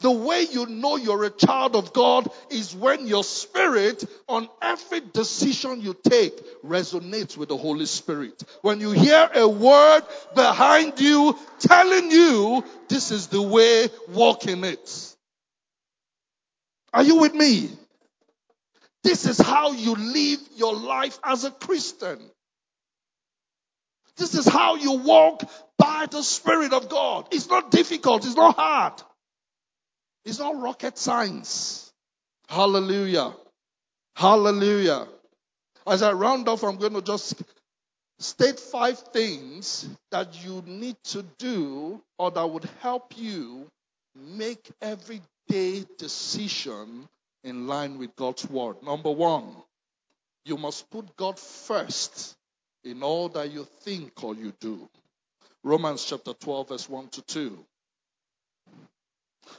[0.00, 5.00] The way you know you're a child of God is when your spirit on every
[5.00, 8.42] decision you take resonates with the Holy Spirit.
[8.62, 10.02] When you hear a word
[10.36, 15.16] behind you telling you this is the way, walk in it.
[16.92, 17.68] Are you with me?
[19.02, 22.18] This is how you live your life as a Christian.
[24.16, 25.42] This is how you walk
[25.76, 27.28] by the Spirit of God.
[27.30, 28.26] It's not difficult.
[28.26, 28.94] It's not hard.
[30.28, 31.90] It's not rocket science.
[32.48, 33.32] Hallelujah.
[34.14, 35.08] Hallelujah.
[35.86, 37.42] As I round off, I'm going to just
[38.18, 43.68] state five things that you need to do or that would help you
[44.14, 47.08] make everyday decision
[47.42, 48.82] in line with God's word.
[48.82, 49.56] Number one,
[50.44, 52.36] you must put God first
[52.84, 54.90] in all that you think or you do.
[55.64, 57.64] Romans chapter 12, verse 1 to 2.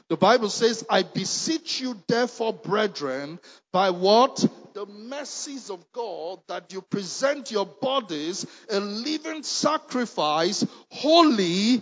[0.09, 3.39] The Bible says, I beseech you, therefore, brethren,
[3.71, 4.43] by what?
[4.73, 11.81] The mercies of God, that you present your bodies a living sacrifice, holy,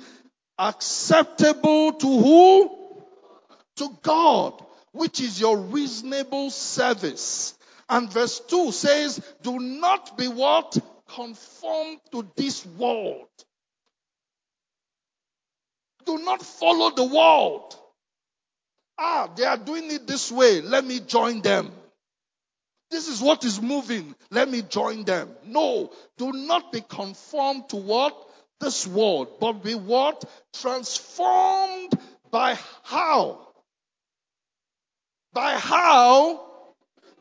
[0.57, 2.77] acceptable to who?
[3.77, 7.53] To God, which is your reasonable service.
[7.89, 10.77] And verse 2 says, Do not be what?
[11.07, 13.27] Conformed to this world.
[16.05, 17.75] Do not follow the world.
[18.97, 20.61] Ah, they are doing it this way.
[20.61, 21.71] Let me join them.
[22.89, 24.15] This is what is moving.
[24.31, 25.29] Let me join them.
[25.45, 28.15] No, do not be conformed to what?
[28.59, 30.23] This world, but be what?
[30.53, 31.93] Transformed
[32.31, 33.39] by how?
[35.33, 36.43] By how?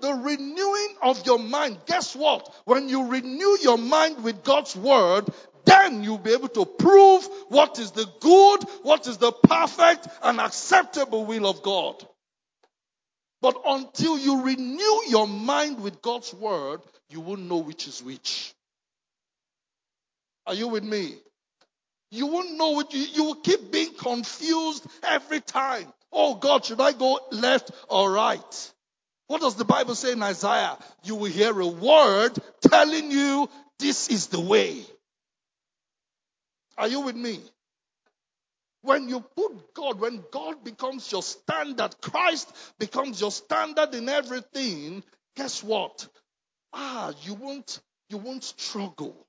[0.01, 1.79] The renewing of your mind.
[1.87, 2.55] Guess what?
[2.65, 5.27] When you renew your mind with God's word,
[5.67, 10.41] then you'll be able to prove what is the good, what is the perfect and
[10.41, 12.07] acceptable will of God.
[13.43, 18.55] But until you renew your mind with God's word, you won't know which is which.
[20.47, 21.17] Are you with me?
[22.11, 25.93] You won't know what you, you will keep being confused every time.
[26.13, 28.73] Oh God, should I go left or right?
[29.27, 30.79] What does the Bible say in Isaiah?
[31.03, 34.83] You will hear a word telling you this is the way.
[36.79, 37.41] Are you with me?
[38.83, 45.03] When you put God, when God becomes your standard, Christ becomes your standard in everything,
[45.35, 46.07] guess what?
[46.73, 49.27] Ah, you won't, you won't struggle.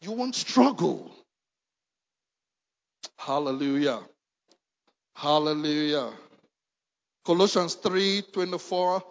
[0.00, 1.10] You won't struggle.
[3.18, 4.00] Hallelujah.
[5.14, 6.12] Hallelujah.
[7.24, 9.02] Colossians 3 24,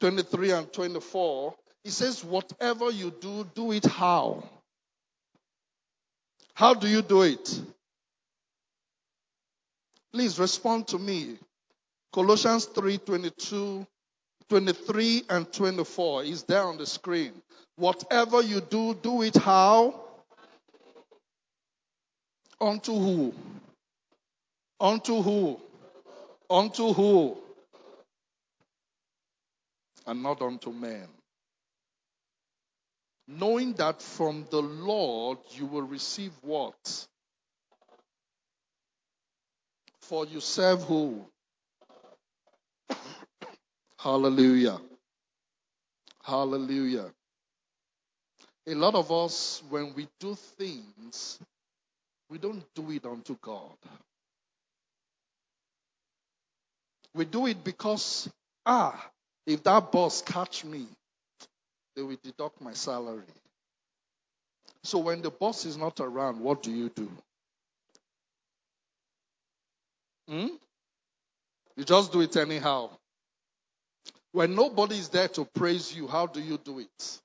[0.00, 1.54] 23, and 24.
[1.84, 4.42] He says, Whatever you do, do it how?
[6.62, 7.60] How do you do it?
[10.12, 11.36] Please respond to me.
[12.12, 13.84] Colossians 3 22,
[14.48, 17.32] 23, and 24 is there on the screen.
[17.74, 20.04] Whatever you do, do it how?
[22.60, 23.34] Unto who?
[24.78, 25.60] Unto who?
[26.48, 27.38] Unto who?
[30.06, 31.08] And not unto men
[33.28, 37.06] knowing that from the Lord you will receive what?
[40.00, 41.24] For you serve who?
[43.98, 44.78] Hallelujah.
[46.22, 47.10] Hallelujah.
[48.66, 51.38] A lot of us, when we do things,
[52.30, 53.76] we don't do it unto God.
[57.14, 58.30] We do it because,
[58.64, 59.10] ah,
[59.46, 60.86] if that boss catch me,
[61.96, 63.22] they will deduct my salary.
[64.84, 67.10] So when the boss is not around, what do you do?
[70.28, 70.48] Hmm?
[71.76, 72.90] You just do it anyhow.
[74.32, 77.20] When nobody is there to praise you, how do you do it?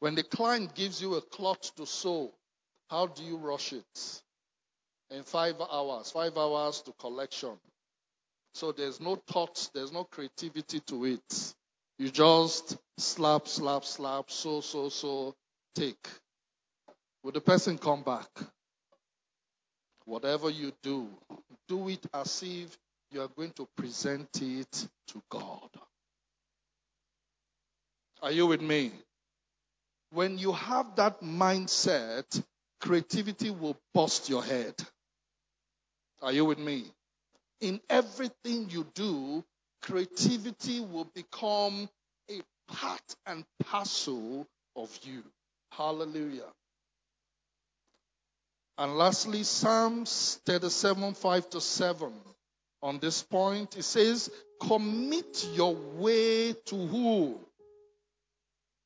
[0.00, 2.32] When the client gives you a cloth to sew,
[2.88, 4.22] how do you rush it?
[5.10, 7.52] In five hours, five hours to collection.
[8.54, 11.54] So there's no thought, there's no creativity to it.
[12.00, 15.34] You just slap, slap, slap, so, so, so,
[15.74, 16.08] take.
[17.22, 18.30] Will the person come back?
[20.06, 21.08] Whatever you do,
[21.68, 22.78] do it as if
[23.10, 25.68] you are going to present it to God.
[28.22, 28.92] Are you with me?
[30.10, 32.42] When you have that mindset,
[32.80, 34.74] creativity will bust your head.
[36.22, 36.86] Are you with me?
[37.60, 39.44] In everything you do,
[39.82, 41.88] creativity will become
[42.30, 45.22] a part and parcel of you.
[45.72, 46.52] Hallelujah.
[48.78, 52.12] And lastly, Psalms 37 5 to 7.
[52.82, 57.38] On this point, it says, Commit your way to who?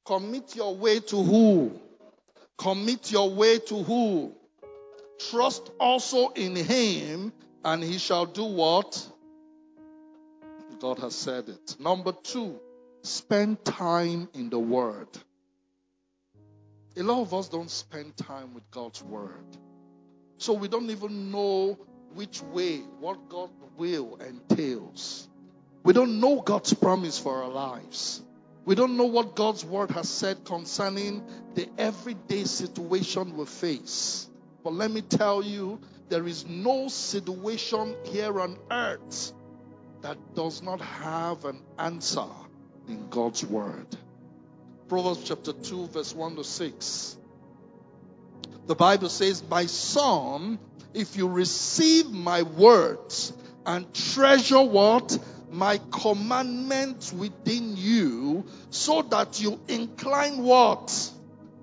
[0.05, 1.81] Commit your way to who?
[2.59, 4.33] Commit your way to who?
[5.31, 7.33] Trust also in him,
[7.65, 9.09] and he shall do what?
[10.85, 11.77] God has said it.
[11.81, 12.61] Number two,
[13.01, 15.09] spend time in the Word.
[16.95, 19.47] A lot of us don't spend time with God's Word.
[20.37, 21.79] So we don't even know
[22.13, 25.27] which way, what God's will entails.
[25.85, 28.21] We don't know God's promise for our lives.
[28.67, 31.25] We don't know what God's word has said concerning
[31.55, 34.29] the everyday situation we face.
[34.63, 35.81] But let me tell you,
[36.11, 39.33] there is no situation here on earth
[40.05, 42.27] that does not have an answer
[42.89, 43.87] in God's word.
[44.87, 47.17] Proverbs chapter 2, verse 1 to 6.
[48.67, 50.59] The Bible says, My son,
[50.93, 53.33] if you receive my words
[53.65, 55.19] and treasure what?
[55.51, 61.11] My commandments within you, so that you incline what?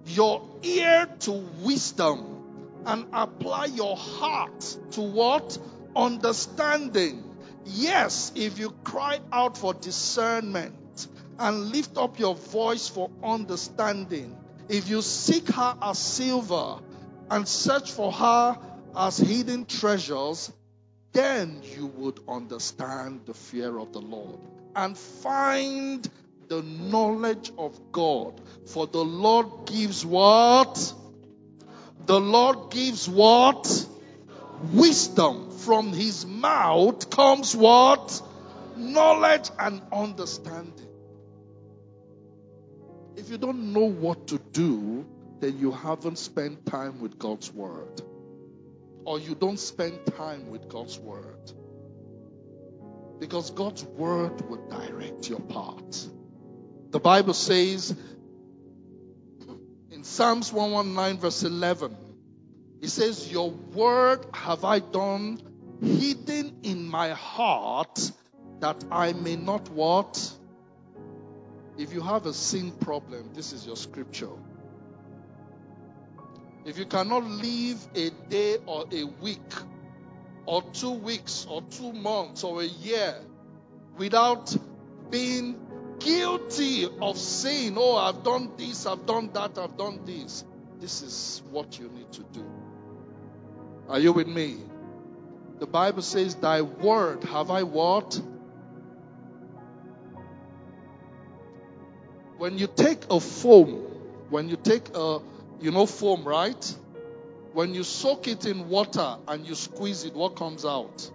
[0.08, 5.60] Your ear to wisdom and apply your heart to what?
[5.96, 7.31] Understanding.
[7.66, 11.08] Yes, if you cry out for discernment
[11.40, 14.38] and lift up your voice for understanding,
[14.70, 16.80] if you seek her as silver
[17.30, 18.58] and search for her
[18.96, 20.52] as hidden treasures,
[21.14, 24.40] then you would understand the fear of the Lord
[24.76, 26.10] and find
[26.48, 28.42] the knowledge of God.
[28.66, 30.94] For the Lord gives what?
[32.06, 33.88] The Lord gives what?
[34.74, 35.51] Wisdom.
[35.66, 38.22] From his mouth comes what?
[38.76, 40.88] Knowledge and understanding.
[43.16, 45.06] If you don't know what to do,
[45.40, 48.02] then you haven't spent time with God's word.
[49.06, 51.52] Or you don't spend time with God's word.
[53.20, 56.08] Because God's word will direct your path.
[56.90, 57.96] The Bible says
[59.92, 61.96] in Psalms 119, verse 11,
[62.82, 65.40] it says, Your word have I done
[65.82, 68.12] hidden in my heart
[68.60, 70.32] that I may not what?
[71.78, 74.30] If you have a sin problem, this is your scripture.
[76.64, 79.52] If you cannot live a day or a week
[80.46, 83.16] or two weeks or two months or a year
[83.98, 84.56] without
[85.10, 85.60] being
[86.00, 90.44] guilty of sin, Oh, I've done this, I've done that, I've done this.
[90.80, 92.46] This is what you need to do.
[93.88, 94.58] Are you with me?
[95.62, 98.20] The Bible says, Thy word have I what?
[102.40, 103.74] When you take a foam,
[104.32, 105.20] when you take a,
[105.60, 106.76] you know, foam, right?
[107.54, 111.12] When you soak it in water and you squeeze it, what comes out?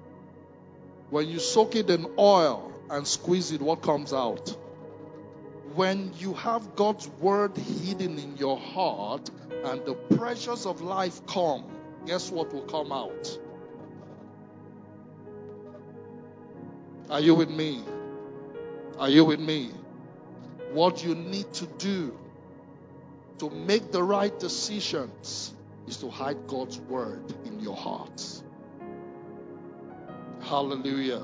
[1.10, 4.56] When you soak it in oil and squeeze it, what comes out?
[5.74, 9.28] When you have God's word hidden in your heart
[9.64, 11.64] and the pressures of life come,
[12.06, 13.40] guess what will come out?
[17.08, 17.82] Are you with me?
[18.98, 19.70] Are you with me?
[20.72, 22.16] What you need to do
[23.38, 25.54] to make the right decisions
[25.86, 28.22] is to hide God's word in your heart.
[30.40, 31.22] Hallelujah.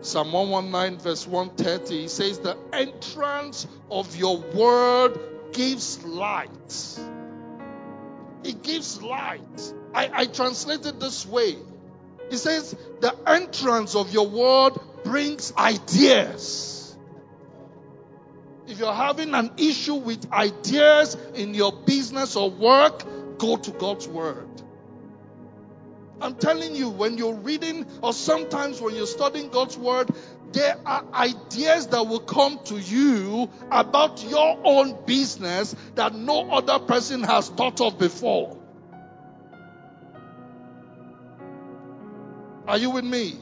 [0.00, 5.18] Psalm 119, verse 130, he says, The entrance of your word
[5.52, 7.00] gives light.
[8.44, 9.74] It gives light.
[9.94, 11.56] I, I translate it this way.
[12.30, 16.96] He says, The entrance of your word brings ideas.
[18.66, 23.04] If you're having an issue with ideas in your business or work,
[23.38, 24.48] go to God's word.
[26.20, 30.08] I'm telling you, when you're reading or sometimes when you're studying God's word,
[30.52, 36.78] there are ideas that will come to you about your own business that no other
[36.78, 38.55] person has thought of before.
[42.66, 43.36] Are you with me?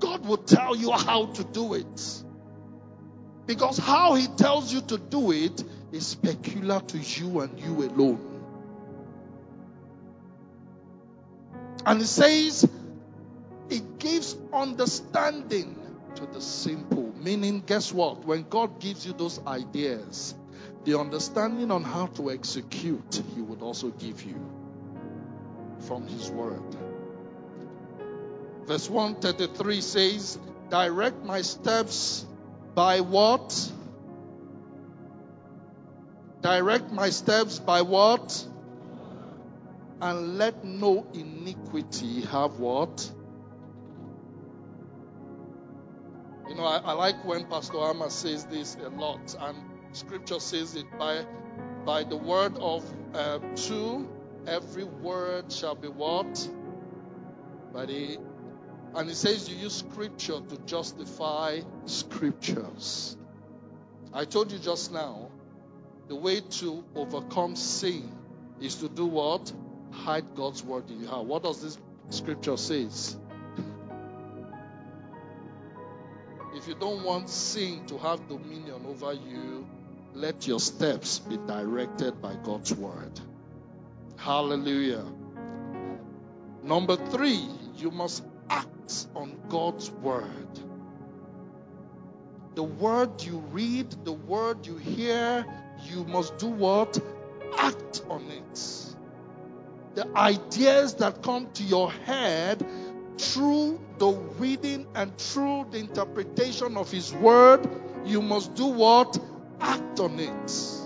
[0.00, 2.22] God will tell you how to do it.
[3.46, 5.62] Because how He tells you to do it
[5.92, 8.30] is peculiar to you and you alone.
[11.86, 12.68] And He says,
[13.70, 15.78] it gives understanding
[16.16, 17.12] to the simple.
[17.16, 18.24] Meaning, guess what?
[18.24, 20.34] When God gives you those ideas,
[20.84, 24.40] the understanding on how to execute, He would also give you
[25.80, 26.62] from His Word.
[28.66, 30.38] Verse 133 says,
[30.70, 32.26] Direct my steps
[32.74, 33.70] by what?
[36.40, 38.46] Direct my steps by what?
[40.00, 43.10] And let no iniquity have what?
[46.48, 49.56] You know, I, I like when Pastor Amma says this a lot, and
[49.92, 51.24] Scripture says it by
[51.84, 52.84] by the word of
[53.14, 54.08] uh, two,
[54.46, 56.48] every word shall be what?
[57.72, 58.18] By the
[58.96, 63.16] and he says you use Scripture to justify Scriptures.
[64.12, 65.30] I told you just now,
[66.08, 68.10] the way to overcome sin
[68.60, 69.52] is to do what?
[69.90, 71.24] Hide God's word in your heart.
[71.24, 71.78] What does this
[72.10, 73.16] Scripture says?
[76.54, 79.66] If you don't want sin to have dominion over you,
[80.12, 83.20] let your steps be directed by God's word.
[84.16, 85.04] Hallelujah.
[86.62, 87.44] Number three,
[87.76, 90.48] you must act on God's word.
[92.54, 95.44] The word you read, the word you hear,
[95.84, 96.98] you must do what?
[97.58, 98.94] Act on it.
[99.94, 102.64] The ideas that come to your head
[103.18, 107.68] through the reading and through the interpretation of His Word,
[108.04, 109.18] you must do what?
[109.60, 110.80] Act on it.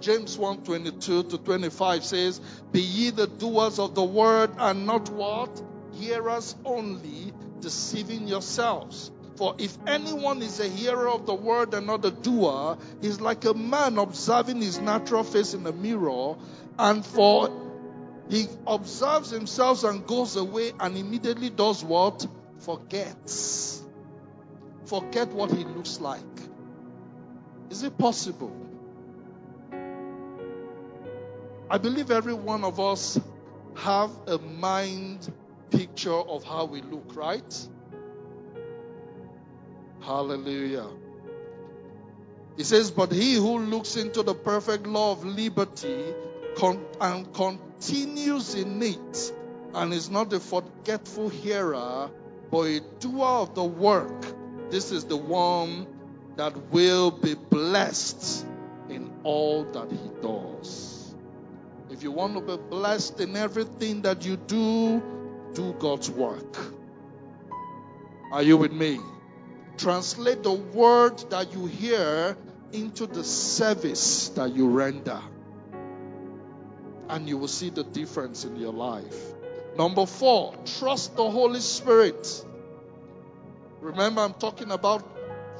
[0.00, 2.40] James 1 22 to 25 says,
[2.72, 5.62] Be ye the doers of the word and not what?
[5.98, 9.10] Hearers only, deceiving yourselves.
[9.36, 13.44] For if anyone is a hearer of the word and not a doer, he's like
[13.44, 16.36] a man observing his natural face in a mirror,
[16.78, 17.50] and for
[18.28, 22.26] he observes himself and goes away and immediately does what?
[22.58, 23.82] Forgets.
[24.86, 26.22] Forget what he looks like.
[27.70, 28.52] Is it possible?
[31.68, 33.18] I believe every one of us
[33.76, 35.32] have a mind
[35.70, 37.68] picture of how we look, right?
[40.00, 40.88] Hallelujah.
[42.56, 46.14] He says, But he who looks into the perfect law of liberty
[46.56, 49.32] con- and continues in it,
[49.74, 52.10] and is not a forgetful hearer,
[52.50, 54.24] but a doer of the work,
[54.70, 55.86] this is the one
[56.36, 58.46] that will be blessed
[58.88, 61.14] in all that he does.
[61.90, 65.02] If you want to be blessed in everything that you do,
[65.54, 66.56] do God's work.
[68.32, 68.98] Are you with me?
[69.78, 72.36] Translate the word that you hear
[72.72, 75.20] into the service that you render.
[77.08, 79.16] And you will see the difference in your life.
[79.76, 82.44] Number four, trust the Holy Spirit.
[83.80, 85.04] Remember, I'm talking about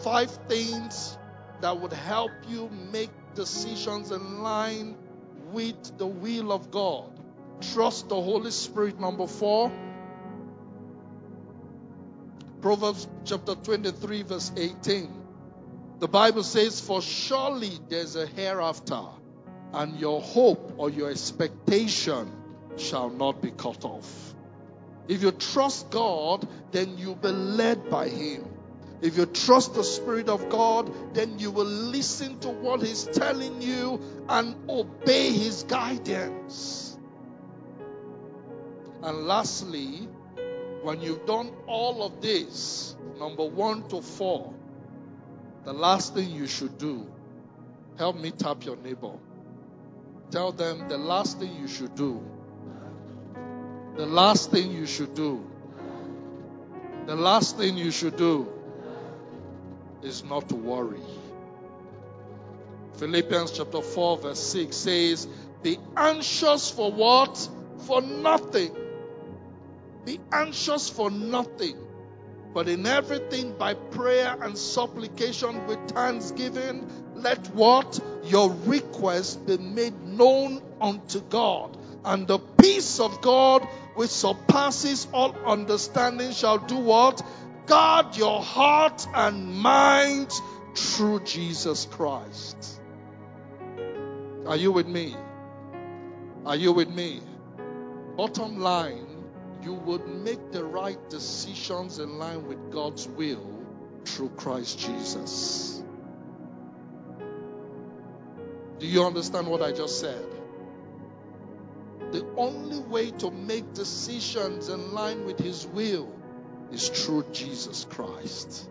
[0.03, 1.17] five things
[1.61, 4.97] that would help you make decisions in line
[5.53, 7.11] with the will of God.
[7.73, 9.71] Trust the Holy Spirit, number four.
[12.65, 15.13] Proverbs chapter 23, verse 18.
[15.99, 19.03] The Bible says, For surely there's a hereafter,
[19.75, 22.33] and your hope or your expectation
[22.79, 24.35] shall not be cut off.
[25.09, 28.47] If you trust God, then you'll be led by Him.
[29.03, 33.61] If you trust the Spirit of God, then you will listen to what He's telling
[33.61, 36.97] you and obey His guidance.
[39.03, 40.09] And lastly,
[40.85, 44.55] when you've done all of this, number one to four,
[45.65, 47.07] the last thing you should do,
[47.99, 49.13] help me tap your neighbor.
[50.31, 52.23] Tell them the last thing you should do.
[53.97, 55.45] The last thing you should do
[57.07, 58.49] The last thing you should do
[60.03, 61.03] is not to worry.
[62.95, 65.29] Philippians chapter 4, verse 6 says,
[65.63, 67.49] Be anxious for what?
[67.87, 68.75] For nothing.
[70.05, 71.77] Be anxious for nothing.
[72.53, 77.99] But in everything by prayer and supplication with thanksgiving, let what?
[78.25, 81.77] Your request be made known unto God.
[82.05, 87.23] And the peace of God which surpasses all understanding shall do what?
[87.67, 90.31] Guard your heart and mind
[90.75, 92.81] through Jesus Christ.
[94.47, 95.17] Are you with me?
[96.45, 97.21] Are you with me?
[98.17, 99.14] Bottom line,
[99.65, 103.65] you would make the right decisions in line with God's will
[104.05, 105.83] through Christ Jesus.
[108.79, 110.27] Do you understand what I just said?
[112.13, 116.13] The only way to make decisions in line with His will
[116.71, 118.69] is through Jesus Christ.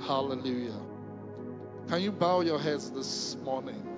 [0.00, 0.80] Hallelujah.
[1.88, 3.93] Can you bow your heads this morning?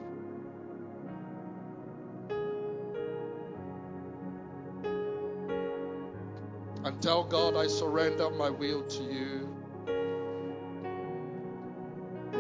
[6.87, 9.49] And tell God, I surrender my will to you.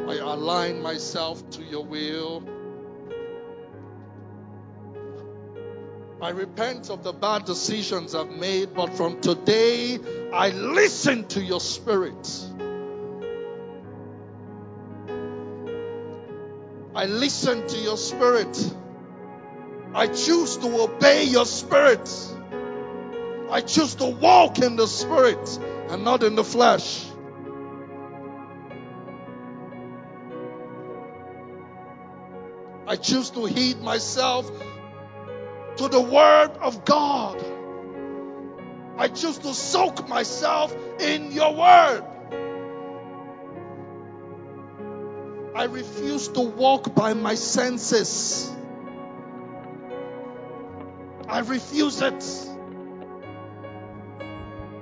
[0.07, 2.49] I align myself to your will.
[6.23, 9.99] I repent of the bad decisions I've made, but from today,
[10.33, 12.47] I listen to your spirit.
[16.95, 18.75] I listen to your spirit.
[19.93, 22.36] I choose to obey your spirit.
[23.51, 25.59] I choose to walk in the spirit
[25.91, 27.07] and not in the flesh.
[32.89, 34.51] I choose to heed myself
[35.77, 37.45] to the word of God.
[38.97, 42.05] I choose to soak myself in your word.
[45.55, 48.51] I refuse to walk by my senses.
[51.29, 52.56] I refuse it.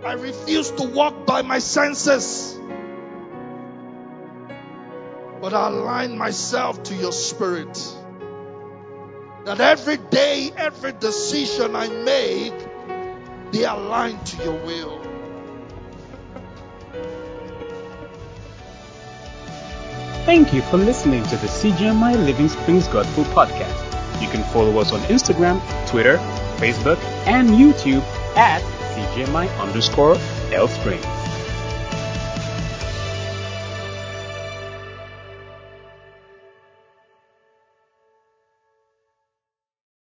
[0.05, 2.61] I refuse to walk by my senses.
[5.41, 7.75] But I align myself to your spirit.
[9.47, 12.53] That every day, every decision I make
[13.51, 15.01] be aligned to your will.
[20.27, 24.21] Thank you for listening to the CGMI Living Springs Gospel Podcast.
[24.21, 26.19] You can follow us on Instagram, Twitter,
[26.57, 28.03] Facebook, and YouTube
[28.37, 28.63] at
[28.95, 30.17] CGMI underscore
[30.53, 31.14] L Springs.